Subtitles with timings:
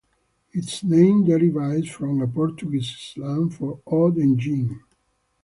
[0.51, 4.81] Its name derives from a Portuguese slang for "odd engine".